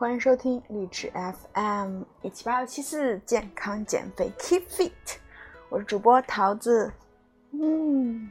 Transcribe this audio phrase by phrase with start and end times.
[0.00, 5.18] 欢迎收听励志 FM 一七八六七四健康减肥 Keep Fit，
[5.68, 6.90] 我是主播桃子。
[7.50, 8.30] 嗯，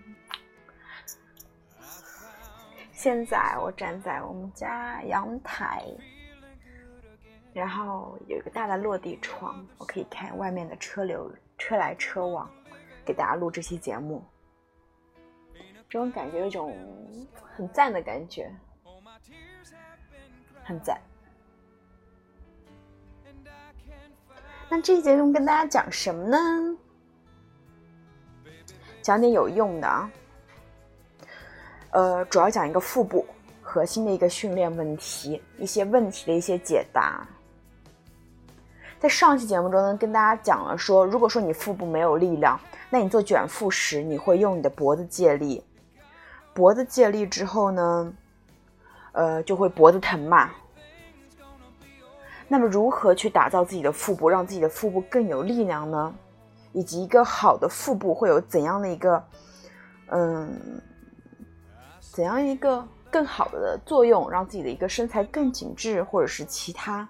[2.92, 5.85] 现在我站在我们家阳台，
[7.53, 12.49] 然后有一个大的落地窗，我可以看外面的车流车来车往，
[13.06, 14.24] 给大家录这期节目。
[15.88, 16.76] 这种感觉有种
[17.55, 18.52] 很赞的感觉，
[20.63, 20.99] 很赞。
[24.69, 26.77] 那这一节中跟大家讲什么呢？
[29.01, 30.11] 讲点有用的啊。
[31.91, 33.25] 呃，主要讲一个腹部
[33.63, 37.27] 核心的一个训练问题，一些问题的一些解答。
[38.99, 42.59] 在上期节目中呢，跟大家讲了说，如果说你腹部没有力量，
[42.91, 45.63] 那你做卷腹时，你会用你的脖子借力。
[46.53, 48.13] 脖子借力之后呢，
[49.13, 50.51] 呃，就会脖子疼嘛。
[52.51, 56.13] 那么，如何去打造自己的腹部，让自己的腹部更有力量呢？
[56.73, 59.23] 以及一个好的腹部会有怎样的一个，
[60.07, 60.51] 嗯，
[61.99, 67.08] 怎样一个更好的作用，让自己的一个身材更紧致，或者是其他，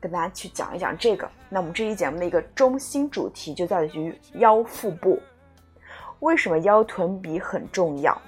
[0.00, 1.28] 跟大家去讲一讲这个。
[1.48, 5.20] 那我们这期节目的一个中心主题就在于腰腹部。
[6.18, 8.20] 为什么腰臀比很重要？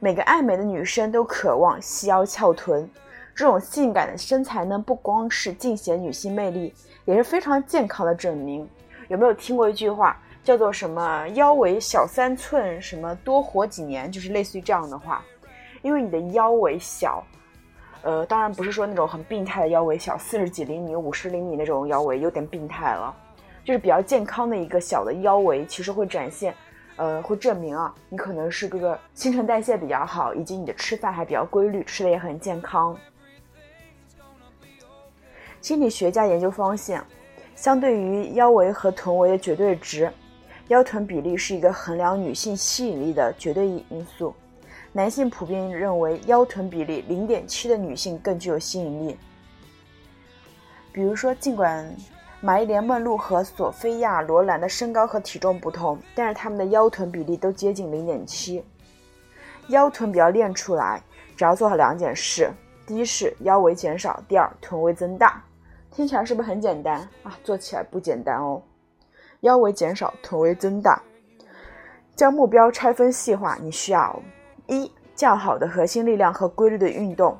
[0.00, 2.90] 每个爱美的女生都渴望细腰翘臀。
[3.40, 6.74] 这种性感的身材呢，不光是尽显女性魅力，
[7.06, 8.68] 也是非常健康的证明。
[9.08, 14.12] 有没有听过一句话，叫做什么“腰围小三寸，什么多活几年”？
[14.12, 15.24] 就是类似于这样的话。
[15.80, 17.24] 因为你的腰围小，
[18.02, 23.16] 呃，当然不是说那种很病态的腰围小，四十几厘米、五十厘米那种腰围有点病态了，
[23.64, 26.54] 就是比较健康的一个小的腰围，其实会展现，
[26.96, 32.94] 呃，会证明啊，你可能是这个新陈代谢比较好，以及你的吃饭还比较规律，吃的也很健康。
[35.60, 37.02] 心理学家研究发现，
[37.54, 40.10] 相对于腰围和臀围的绝对值，
[40.68, 44.34] 腰臀比例是一个衡量女性吸引力的绝对因素。
[44.92, 49.16] 男性普遍认为腰臀比例零点七的女性更具有吸引力。
[50.92, 51.88] 比如说，尽管
[52.40, 58.64] 玛丽莲·梦露和索菲亚·罗兰的身高和体重不同，但是她们的腰臀比例都接近零点七。
[59.68, 61.00] 腰臀比要练出来，
[61.36, 62.50] 只要做好两件事：
[62.84, 65.40] 第一是腰围减少，第二臀围增大。
[65.90, 67.36] 听起来是不是很简单啊？
[67.42, 68.62] 做起来不简单哦。
[69.40, 71.02] 腰围减少，臀围增大。
[72.14, 74.22] 将目标拆分细化，你需要
[74.66, 77.36] 一较好的核心力量和规律的运动，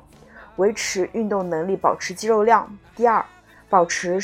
[0.57, 2.69] 维持运动能力，保持肌肉量。
[2.95, 3.23] 第二，
[3.69, 4.19] 保持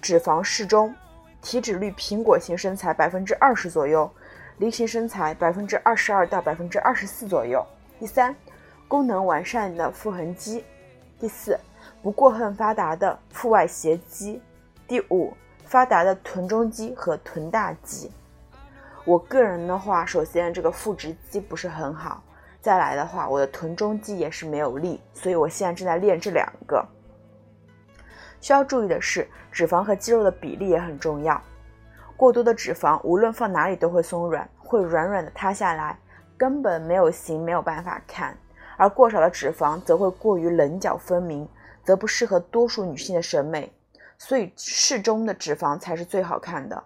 [0.00, 0.92] 脂肪适中，
[1.40, 4.10] 体脂率苹果型身材百分之二十左右，
[4.58, 7.64] 梨形身材百分之二十二到百分之二十四左右。
[8.00, 8.34] 第三，
[8.88, 10.64] 功能完善的腹横肌。
[11.20, 11.56] 第四。
[12.04, 14.38] 不过分发达的腹外斜肌，
[14.86, 15.32] 第五，
[15.64, 18.12] 发达的臀中肌和臀大肌。
[19.06, 22.22] 我个人的话，首先这个腹直肌不是很好，
[22.60, 26.86] 再来的话，我的臀中肌也是没有力，所以我现在正在练这两个。
[28.38, 31.40] 需要注意的是，脂肪和肌肉的比例也很重要。
[32.18, 35.98] 过多的脂肪无论放哪里都会松软，会软软的塌下来，
[36.36, 38.34] 根本没有型，没有办法看；
[38.76, 41.48] 而过少的脂肪则会过于棱角分明。
[41.84, 43.70] 则不适合多数女性的审美，
[44.18, 46.82] 所以适中的脂肪才是最好看的。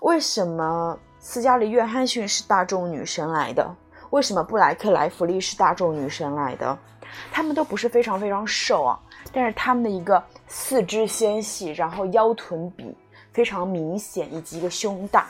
[0.00, 3.68] 为什么斯嘉丽·约翰逊是大众女神来的？
[4.10, 6.78] 为什么布莱克·莱弗利是大众女神来的？
[7.32, 8.98] 她们都不是非常非常瘦啊，
[9.32, 12.96] 但是她们的一个四肢纤细，然后腰臀比
[13.32, 15.26] 非常明显，以及一个胸大，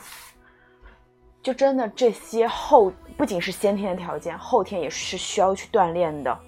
[1.41, 6.39] 就真的这些后不仅是先天的条件，后天也是需要去锻炼的。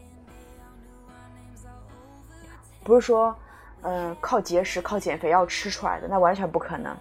[2.84, 3.36] 不是说，
[3.84, 6.96] 嗯，靠节食、靠减肥药吃出来的，那完全不可能。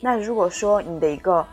[0.00, 1.46] 那如果说你的一个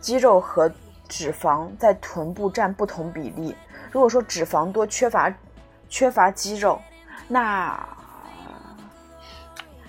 [0.00, 0.70] 肌肉和
[1.08, 3.54] 脂肪在臀部占不同比例，
[3.90, 5.34] 如果说脂肪多、缺乏
[5.88, 6.80] 缺乏肌肉，
[7.26, 7.86] 那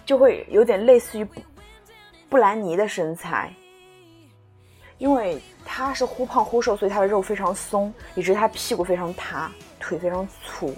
[0.06, 1.28] 就会有点类似于
[2.30, 3.54] 布兰妮的身材。
[5.00, 9.50] 因为他是忽胖忽瘦，所以他的肉非常松，以致他屁股非常塌，
[9.80, 10.76] 腿非常粗，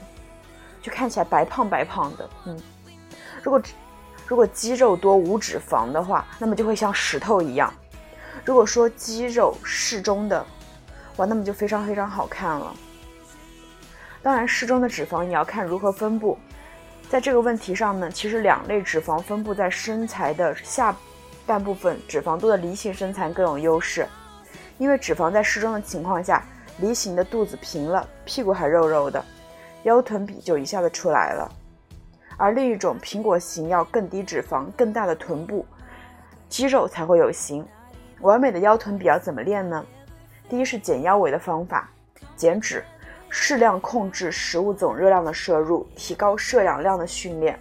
[0.81, 2.29] 就看起来白胖白胖的。
[2.45, 2.62] 嗯，
[3.41, 3.62] 如果
[4.27, 7.73] 如果肌肉多无脂肪的话，那么就会像石头一样。
[8.45, 10.45] 如果说肌肉适中的，
[11.17, 12.74] 哇，那么就非常非常好看了。
[14.21, 16.38] 当然，适中的脂肪你要看如何分布。
[17.09, 20.95] 在这个问题上呢，其实两类脂肪分布在身材的下。
[21.51, 24.07] 半部分脂肪多的梨形身材更有优势，
[24.77, 26.45] 因为脂肪在适中的情况下，
[26.77, 29.21] 梨形的肚子平了，屁股还肉肉的，
[29.83, 31.51] 腰臀比就一下子出来了。
[32.38, 35.65] 而另一种苹果型要更低脂肪、更大的臀部，
[36.48, 37.68] 肌肉才会有型。
[38.21, 39.86] 完美的腰臀比要怎么练呢？
[40.48, 41.89] 第一是减腰围的方法，
[42.38, 42.81] 减脂，
[43.30, 47.59] 适量控制食物总热量的摄入，提高摄氧量的训练。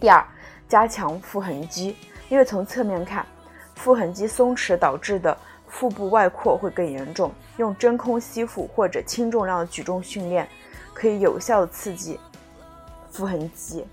[0.00, 0.26] 第二，
[0.66, 1.94] 加强腹横肌，
[2.28, 3.24] 因为从侧面看，
[3.74, 5.36] 腹横肌松弛导致的
[5.66, 7.32] 腹部外扩会更严重。
[7.56, 10.48] 用真空吸腹或者轻重量的举重训练，
[10.92, 12.20] 可以有效的刺激
[13.10, 13.86] 腹横肌。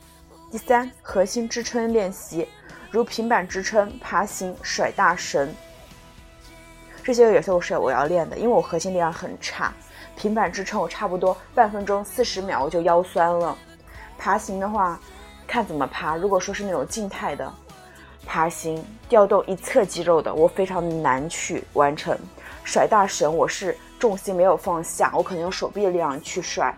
[0.52, 2.48] 第三，核心支撑练习，
[2.92, 5.54] 如平板支撑、爬行、甩大绳，
[7.04, 9.74] 这些也都是我要练的，因为我核心力量很差。
[10.16, 13.58] 平板支撑我差不多半分钟四十秒我就腰酸了，
[14.18, 15.00] 爬行的话。
[15.48, 16.18] 看怎么爬。
[16.18, 17.54] 如果说是那种静态的
[18.26, 22.18] 爬行，调动一侧肌肉的，我非常难去完成。
[22.64, 26.76] 甩大绳，我是重心没有放下，我可能用手臂的力量去甩，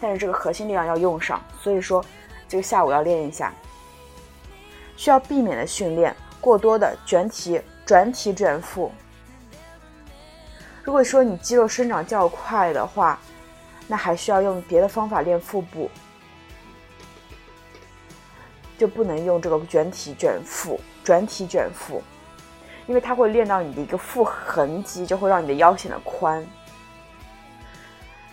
[0.00, 2.04] 但是这个核心力量要用上，所以说
[2.48, 3.52] 这个下午要练一下。
[4.96, 8.90] 需要避免的训练，过多的卷体、转体卷腹。
[10.82, 13.18] 如果说你肌肉生长较快的话，
[13.86, 15.90] 那还需要用别的方法练腹部。
[18.80, 22.02] 就不能用这个卷体卷腹、转体卷腹，
[22.86, 26.42] 因为它会练到你的一个腹横肌，就会让你的腰显得宽。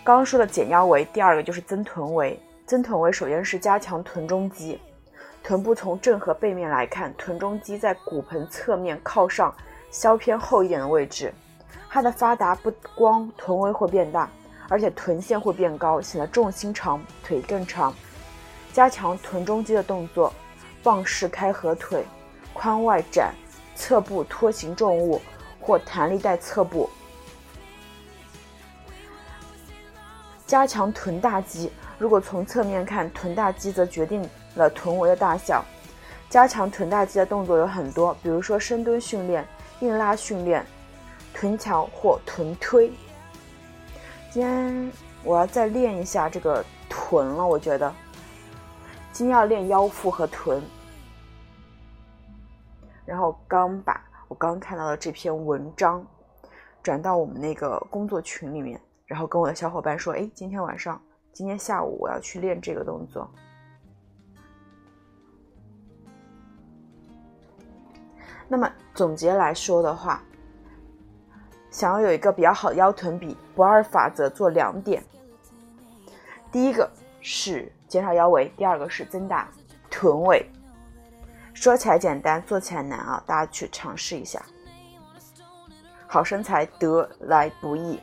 [0.06, 2.40] 刚刚说的减腰围，第二个就是增臀围。
[2.66, 4.80] 增臀围首先是加强臀中肌，
[5.44, 9.54] 臀部从正和背面来看，臀中肌在骨盆侧面靠上
[9.92, 11.34] 稍偏后一点的位置，
[11.90, 14.30] 它的发达不光臀围会变大，
[14.70, 17.94] 而且臀线会变高，显得重心长，腿更长。
[18.78, 20.32] 加强臀中肌的动作，
[20.84, 22.06] 棒式开合腿，
[22.54, 23.34] 髋外展，
[23.74, 25.20] 侧部拖行重物
[25.60, 26.88] 或弹力带侧部。
[30.46, 35.66] 加强臀大肌，如果从侧面看，臀大肌则决定了臀围的大小。
[36.30, 39.44] 加强臀大肌的动作有很多，比如说深蹲训练、
[39.80, 40.64] 硬拉训练、
[41.34, 42.92] 臀桥或臀推。
[44.30, 44.92] 今天
[45.24, 47.92] 我要再练一下这个臀了，我觉得。
[49.18, 50.62] 先要练腰腹和臀，
[53.04, 56.06] 然后刚把我刚看到的这篇文章
[56.84, 61.02] 转到我们那个工作群里面，然后跟我的小伙伴说：“哎，今天晚上，
[61.34, 63.28] 今天下午我要去练这个动作。”
[68.48, 70.22] 那么总结来说的话，
[71.72, 75.04] 想要有一个比较好的腰臀比，不二法则做两点，
[76.52, 76.88] 第一个
[77.20, 77.72] 是。
[77.88, 79.48] 减少腰围，第二个是增大
[79.90, 80.46] 臀围。
[81.54, 83.24] 说起来简单，做起来难啊！
[83.26, 84.42] 大家去尝试一下。
[86.06, 88.00] 好身材得来不易。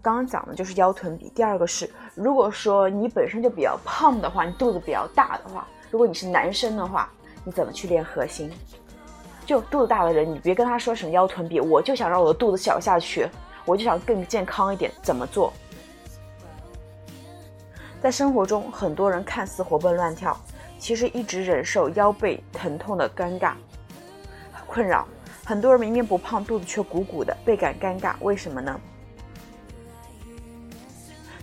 [0.00, 7.10] 刚刚讲的就是腰臀比，第二个是，如果说你本身就比较胖的话，你肚子比较大的话，如果你是男生的话，
[7.42, 8.52] 你怎么去练核心？
[9.46, 13.28] 就肚子大的人，你别跟他说什么腰臀比，我就想让我的肚子小下去，
[13.64, 15.52] 我就想更健康一点，怎么做？
[18.04, 20.38] 在生活中，很多人看似活蹦乱跳，
[20.78, 23.54] 其实一直忍受腰背疼痛的尴尬
[24.66, 25.08] 困扰。
[25.42, 28.12] 很多人明明不胖，肚子却鼓鼓的，倍感尴尬。
[28.20, 28.78] 为什么呢？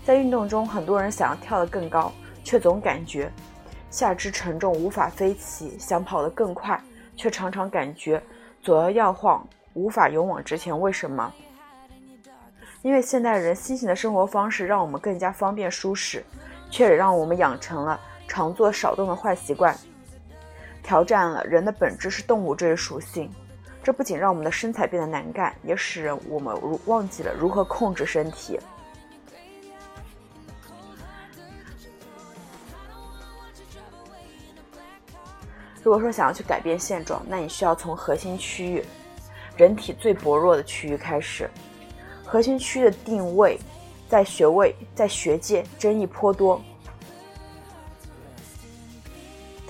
[0.06, 2.12] 在运动中，很多人想要跳得更高，
[2.44, 3.32] 却总感觉
[3.90, 6.80] 下肢沉重无法飞起；想跑得更快，
[7.16, 8.22] 却常常感觉
[8.62, 10.80] 左摇右晃，无法勇往直前。
[10.80, 11.34] 为什么？
[12.84, 16.24] 因为现代人新型的生活方式让我们更加方便舒适。
[16.72, 19.78] 却也让我们养成了常做少动的坏习惯，
[20.82, 23.30] 挑战了人的本质是动物这一属性。
[23.84, 28.60] 这不仅让我们的身材变得难干，也使我们如忘记了如何控制身体。
[35.84, 38.86] 如果说想要去改变现状，那你需要从核心区域，
[39.58, 41.50] 人体最薄弱的区域开始。
[42.24, 43.60] 核心区域的定位。
[44.12, 46.62] 在学位，在学界争议颇多，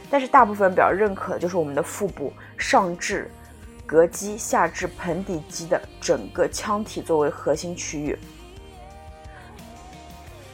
[0.09, 3.29] 但是大部分比较认可的就是我们的腹部上至
[3.87, 8.17] 膈肌，下至盆底肌的整个腔体作为核心区域。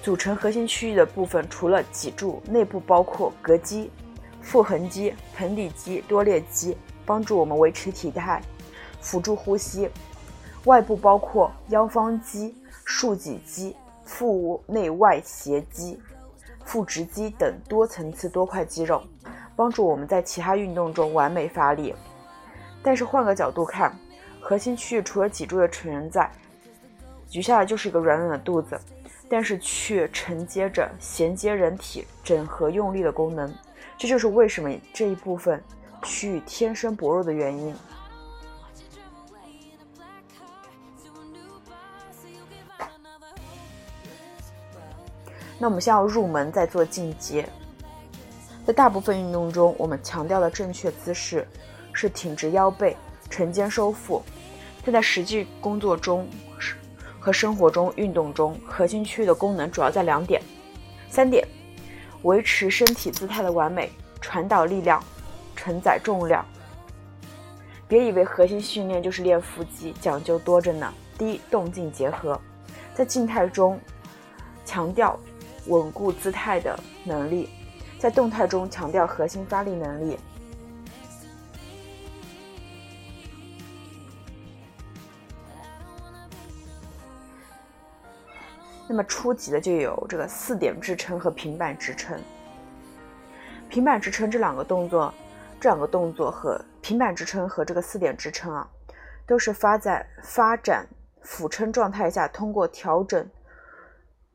[0.03, 3.89] 组成核心区域的部分除了脊柱，内部包括膈肌、
[4.41, 6.75] 腹横肌、盆底肌、多裂肌，
[7.05, 8.43] 帮助我们维持体态，
[8.99, 9.89] 辅助呼吸。
[10.65, 12.53] 外部包括腰方肌。
[12.89, 13.75] 竖脊肌、
[14.05, 15.99] 腹内外斜肌、
[16.63, 19.03] 腹直肌等多层次多块肌肉，
[19.57, 21.93] 帮助我们在其他运动中完美发力。
[22.81, 23.93] 但是换个角度看，
[24.39, 26.31] 核心区域除了脊柱的存在，
[27.27, 28.79] 举下来就是一个软软的肚子，
[29.27, 33.53] 但是却承接着衔接人体、整合用力的功能。
[33.97, 35.61] 这就是为什么这一部分
[36.03, 37.75] 区域天生薄弱的原因。
[45.59, 47.47] 那我们先要入门，再做进阶。
[48.65, 51.47] 在大部分运动中，我们强调的正确姿势
[51.93, 52.95] 是挺直腰背、
[53.29, 54.21] 沉肩收腹。
[54.85, 56.27] 但在实际工作中
[57.19, 60.41] 和生活中、运动中，核心区域的功能主要在两点、
[61.09, 61.45] 三点：
[62.21, 65.03] 维持身体姿态的完美，传导力量，
[65.55, 66.45] 承载重量。
[67.87, 70.93] 别以为核心训练就是练腹肌，讲究多着呢。
[71.17, 72.39] 第一，动静结合，
[72.93, 73.79] 在静态中
[74.63, 75.19] 强调。
[75.67, 77.49] 稳固姿态的能力，
[77.99, 80.17] 在动态中强调核心发力能力。
[88.89, 92.17] 那么初级的就有这个四点支撑和平板支撑。
[93.67, 95.13] 平板支撑这两个动作，
[95.59, 98.65] 这两个动作和平板支撑和这个四点支撑啊，
[99.25, 100.87] 都是发在发展
[101.21, 103.29] 俯撑状态下，通过调整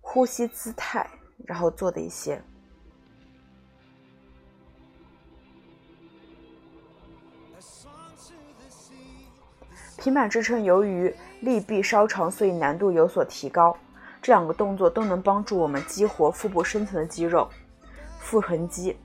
[0.03, 1.09] 呼吸姿态。
[1.45, 2.41] 然后做的一些
[9.99, 13.77] 平板支撑，由于力臂稍长，所以难度有所提高。
[14.21, 17.49] 这两个动作都能帮助我们激活腹部深层的肌肉——
[18.19, 18.97] 腹横肌。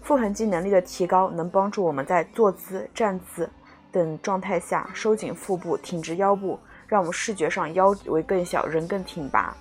[0.00, 3.50] 腹横肌能力的提高，能帮助我们在坐姿、站姿
[3.90, 9.56] 等状态下收紧腹部、挺直腰部，让我们视觉上腰围更小，人更挺拔。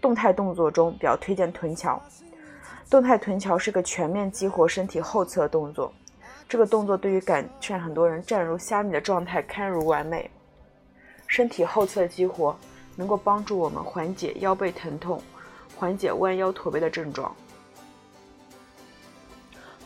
[0.00, 2.00] 动态动作中比较推荐臀桥。
[2.88, 5.92] 动态臀桥是个全面激活身体后侧动作，
[6.48, 10.28] 这个动作对于改善很多人站如虾米的状态堪如完美。
[11.26, 12.56] 身体后侧激活
[12.96, 15.22] 能够帮助我们缓解腰背疼痛，
[15.76, 17.32] 缓解弯腰驼背的症状。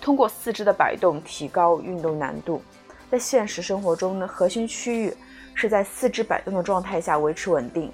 [0.01, 2.63] 通过四肢的摆动提高运动难度。
[3.11, 5.15] 在现实生活中呢，核心区域
[5.55, 7.93] 是在四肢摆动的状态下维持稳定。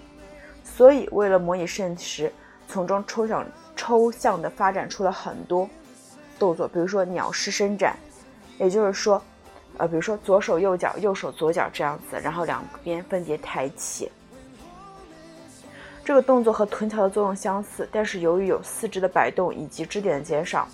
[0.76, 2.32] 所以，为了模拟现实，
[2.66, 3.44] 从中抽象
[3.76, 5.68] 抽象的发展出了很多
[6.38, 7.94] 动作，比如说鸟式伸展，
[8.58, 9.22] 也就是说，
[9.76, 14.10] 呃，比如说左手右脚，右手左脚这样子，然后两边分别抬起。
[16.02, 20.66] 这个动作和臀桥的作用相似，但是由于有四肢的摆动以及支点的减少，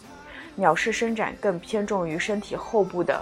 [0.55, 3.21] 鸟式伸展更偏重于身体后部的。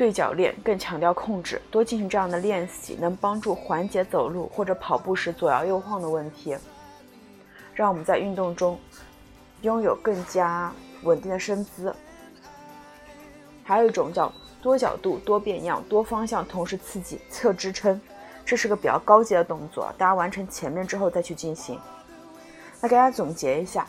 [0.00, 6.56] 对角链更强调控制，多进行这样的练习，能帮助缓解走路或者跑步时左摇右晃的问题，
[7.74, 8.80] 让我们在运动中
[9.60, 11.94] 拥有更加稳定的身姿。
[13.62, 18.00] 还有一种叫多角度、多变样、多方向同时刺激侧支撑，
[18.42, 21.78] 这是个比较高级的动作，大家完成前面之后再去进行。
[22.80, 23.86] 那给大家总结一下，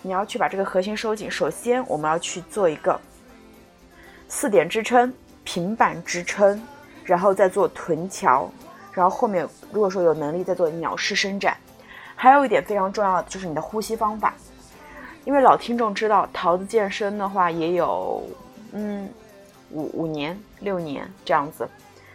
[0.00, 2.98] 你要去把这个核心收紧，首先我们要去做一个
[4.26, 5.12] 四点支撑。
[5.44, 6.62] 平板支撑，
[7.04, 8.50] 然后再做臀桥，
[8.92, 11.56] 然后后面如果说有能力再做鸟式伸展。
[12.14, 14.34] 还有一点非常重要的就是你的呼吸方法，
[15.24, 18.22] 因为老听众知道桃子健身的话也有
[18.72, 19.08] 嗯
[19.70, 21.66] 五五年六年这样子，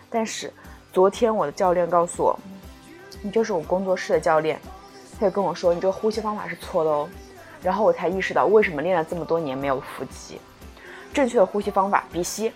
[0.08, 0.54] 但是
[0.94, 2.40] 昨天我的教练告诉我，
[3.24, 4.60] 你就是我工作室的教练，
[5.20, 7.10] 他就跟我说你这个呼吸方法是错的哦，
[7.64, 10.40] 然后我才意识到为什么练了这么多年没有腹肌。
[11.12, 12.52] 正确的呼吸方法，鼻吸。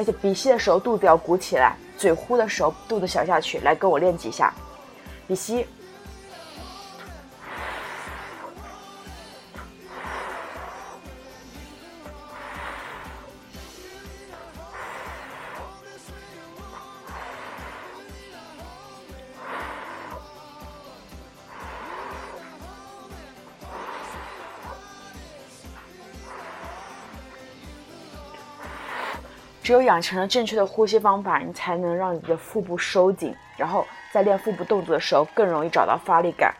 [0.00, 3.58] 而且鼻吸的时候肚子要鼓起来，嘴呼的时候肚子小下去。
[3.58, 4.50] 来，跟我练几下，
[5.28, 5.66] 鼻吸。
[29.70, 36.52] 只有养成了正确的呼吸方法，你才能让你的腹部收紧，然后在练腹部动作的时候更容易找到发力感。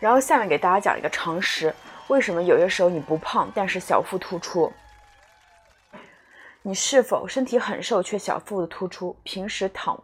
[0.00, 1.72] 然后下面给大家讲一个常识：
[2.08, 4.72] 为什么有些时候你不胖，但是小腹突出？
[6.62, 9.16] 你是否身体很瘦却小腹的突出？
[9.22, 10.02] 平时躺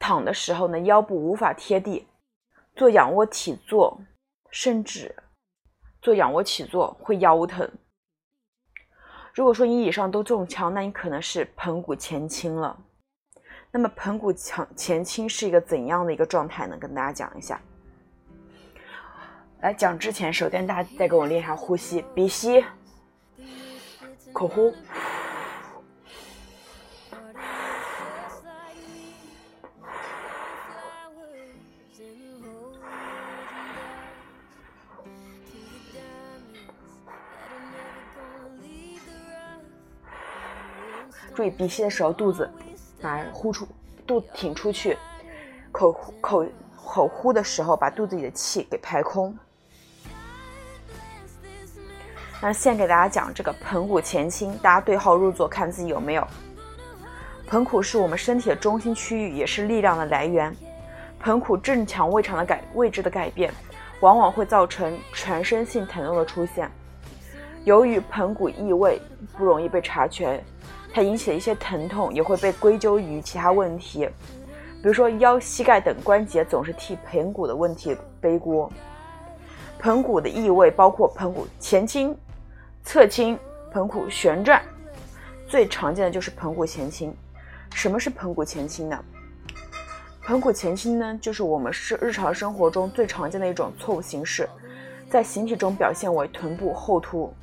[0.00, 2.08] 躺的时候呢，腰部无法贴地，
[2.74, 3.96] 做仰卧起坐，
[4.50, 5.14] 甚至
[6.02, 7.70] 做仰卧起坐会腰疼。
[9.34, 12.78] 如果说你以上都中枪，那你可能是盆骨前倾了。
[13.72, 16.76] 那么盆骨前前倾是一个怎样的一个状态呢？
[16.78, 17.60] 跟大家讲一下。
[19.60, 22.64] 来讲之前，首先大家再给我练一下呼吸，鼻吸，
[24.32, 24.72] 口呼。
[41.34, 42.48] 注意鼻吸的时候，肚子
[43.02, 43.66] 把呼出，
[44.06, 44.96] 肚子挺出去；
[45.72, 49.36] 口口口呼的时候，把肚子里的气给排空。
[52.40, 56.26] 那先给大家讲这个盆骨前倾，大家对号入座，看自己有没有。
[57.48, 60.54] 盆骨是我们身体的中心区域，也是力量的来源。
[61.20, 63.52] 盆骨正常胃肠的改位置的改变，
[64.00, 66.70] 往往会造成全身性疼痛的出现。
[67.64, 69.00] 由于盆骨异位
[69.36, 70.44] 不容易被察觉。
[70.94, 74.08] 它引起的一些疼痛也会被归咎于其他问题，
[74.80, 78.70] 比如说腰、膝盖等关节总是替盆骨的问题背锅。
[79.80, 82.16] 盆骨的异位包括盆骨前倾、
[82.84, 83.36] 侧倾、
[83.72, 84.62] 盆骨旋转，
[85.48, 87.12] 最常见的就是盆骨前倾。
[87.72, 89.04] 什么是盆骨前倾呢？
[90.22, 94.48] 盆骨前倾呢，就是我们是日常生活中最常见的一种错误形式，
[95.10, 97.34] 在形体中表现为臀部后凸。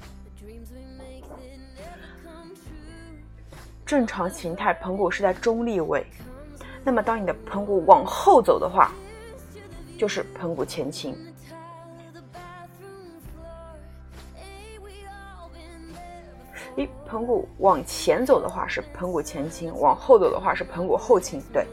[3.92, 6.06] 正常形态盆骨是在中立位，
[6.82, 8.94] 那么当你的盆骨往后走的话，
[10.00, 11.14] 就是盆骨前倾。
[16.78, 21.44] 一盆骨往前走的话是盆骨前倾，往后走的话是盆骨后倾。
[21.52, 21.68] 对，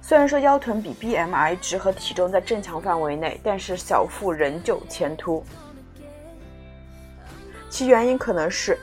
[0.00, 5.44] 虽然说腰臀比 BMI 值和体重在正常范围内，但是小腹仍旧前凸，
[7.68, 8.78] 其原因可能是。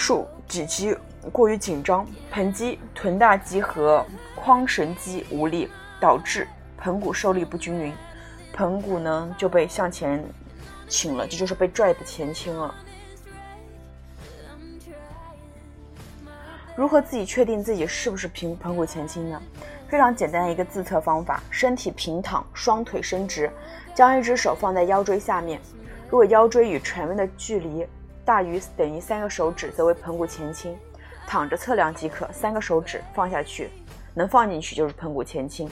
[0.00, 0.96] 竖脊肌
[1.30, 4.02] 过于紧张，盆肌、臀大肌和
[4.34, 5.68] 髋绳肌无力，
[6.00, 6.48] 导致
[6.78, 7.92] 盆骨受力不均匀，
[8.54, 10.24] 盆骨呢就被向前
[10.88, 12.74] 倾了，这就是被拽的前倾了。
[16.74, 19.40] 如何自己确定自己是不是平盆骨前倾呢？
[19.86, 23.50] 非常简单的一个自测方法：身体平躺，双腿伸直，
[23.94, 25.60] 将一只手放在腰椎下面，
[26.08, 27.86] 如果腰椎与床面的距离。
[28.30, 30.78] 大于等于三个手指，则为盆骨前倾。
[31.26, 33.70] 躺着测量即可，三个手指放下去，
[34.14, 35.68] 能放进去就是盆骨前倾。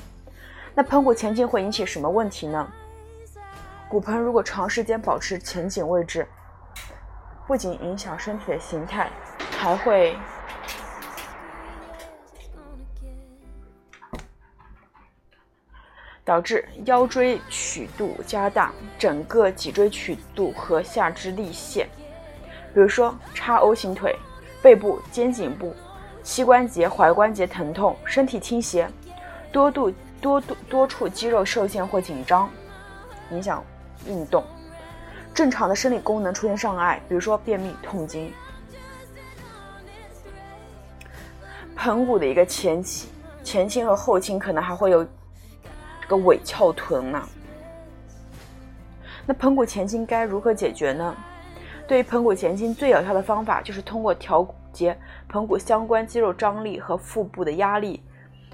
[0.75, 2.68] 那盆骨前倾会引起什么问题呢？
[3.88, 6.27] 骨盆如果长时间保持前倾位置，
[7.47, 9.09] 不仅影响身体的形态，
[9.57, 10.16] 还会
[16.25, 21.88] 导致腰椎曲度加大，整个脊椎曲度和下肢立线。
[22.74, 24.16] 比如说叉 O 型腿、
[24.62, 25.74] 背部、肩颈部、
[26.22, 28.88] 膝关节、踝关节疼痛、身体倾斜、
[29.50, 32.48] 多度多度多处肌肉受限或紧张，
[33.31, 33.64] 影响
[34.07, 34.42] 运动；
[35.35, 38.33] 正常的生理功能出现障碍，比如说便秘、痛经。
[41.76, 43.09] 盆骨的一个前倾、
[43.44, 47.28] 前倾和后倾，可能还会有这个尾翘臀呢。
[49.24, 51.16] 那盆骨前倾该如何解决呢？
[51.88, 54.94] 对于盆骨前倾最有效的方法，就是通过调节
[55.31, 58.03] 盆骨相关肌肉张力和腹部的压力，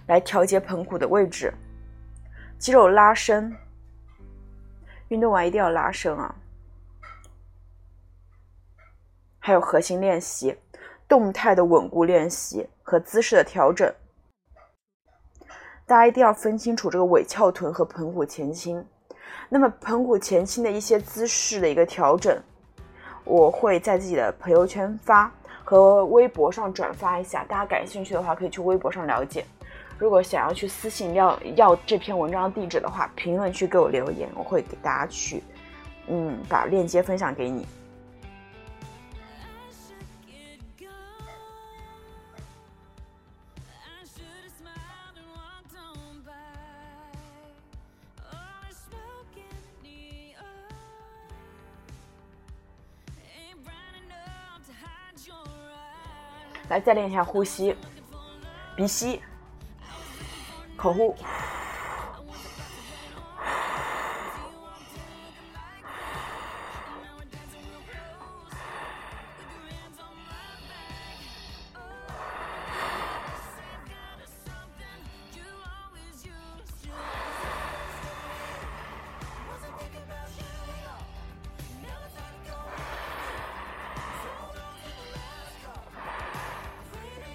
[0.06, 1.52] 来调节盆骨的位置。
[2.60, 3.52] 肌肉拉伸，
[5.08, 6.32] 运动完一定要拉伸啊！
[9.40, 10.56] 还有核心练习、
[11.08, 13.92] 动态的稳固练习和姿势的调整。
[15.84, 18.86] 大家一定要分清楚这个尾翘臀和盆骨前倾。
[19.48, 22.40] 那么盆骨前倾的一些姿势的一个调整。
[23.24, 25.30] 我会在自己的朋友圈发
[25.64, 29.44] 和微博上转发一下，大家感兴趣的话可以去微博上了解。
[29.98, 35.42] 如果想要去私信要要这篇文章地址的话，评论区给我留言，我会给大家去，
[36.08, 37.66] 嗯，把链接分享给你。
[56.68, 57.76] 来，再练一下呼吸，
[58.76, 59.20] 鼻吸，
[60.76, 61.16] 口呼。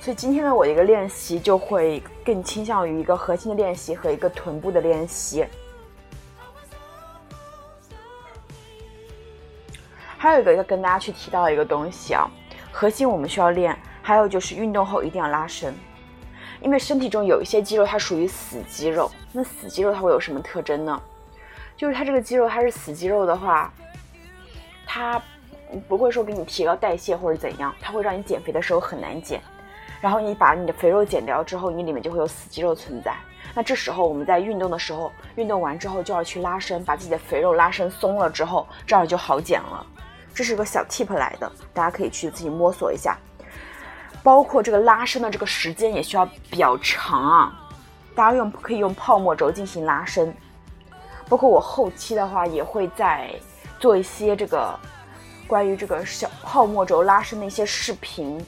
[0.02, 5.46] 所以今天的我一个练习就会更倾向于一个核心的练习和一个臀部的练习。
[10.18, 12.30] 还有一个要跟大家去提到一个东西啊，
[12.72, 15.74] 核心我们需要练，还有就是运动后一定要拉伸，
[16.62, 21.02] 因为身体中有一些肌肉它属于死肌肉，那死肌肉它会有什么特征呢？
[21.76, 23.74] 就是它这个肌肉它是死肌肉的话，
[24.86, 25.22] 它
[25.88, 29.42] 不会说给你提高代谢或者怎样，它会让你减肥的时候很难减。
[30.02, 33.14] 然后你把你的肥肉减掉之后，你里面就会有死肌肉存在。
[33.54, 39.86] 那这时候我们在运动的时候，运动完之后就要去拉伸，把自己的肥肉拉伸松了之后，这样就好减了。
[40.34, 43.18] 这是个小 tip 来的，大家可以去自己摸索一下。
[44.22, 47.70] 包括这个拉伸的这个时间也需要比较长啊，
[48.14, 50.34] 大家用可以用泡沫轴进行拉伸。
[51.28, 53.30] 包括我后期的话也会在
[53.80, 54.78] 做一些这个
[55.48, 58.46] 关于这个小泡沫轴拉伸的一些视频。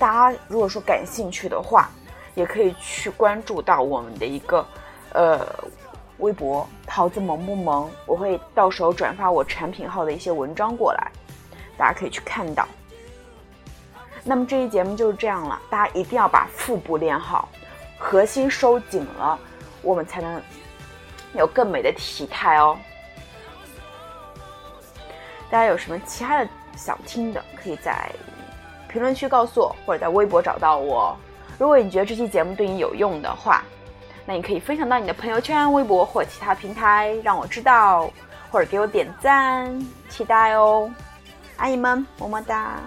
[0.00, 1.90] 大家如果说感兴趣的话，
[2.34, 4.66] 也可以去关注到我们的一个
[5.12, 5.46] 呃
[6.18, 11.12] 微博“桃子萌不萌”，我会到时候转发我产品号的一些文章过来，
[11.76, 12.66] 大家可以去看到。
[14.24, 17.46] 那么这一节目就是这样了，大家一定要把腹部练好，
[17.98, 19.38] 核心收紧了，
[19.82, 20.42] 我们才能
[21.34, 22.74] 有更美的体态哦。
[25.50, 28.10] 大家有什么其他的想听的，可以在。
[28.90, 31.16] 评论区告诉我，或者在微博找到我。
[31.58, 33.62] 如果你觉得这期节目对你有用的话，
[34.26, 38.10] 那你可以分享到你的朋友圈、微博或其他平台，让我知道，
[38.50, 39.70] 或者给我点赞，
[40.08, 40.90] 期待哦。
[41.56, 42.80] 爱你们，么么哒。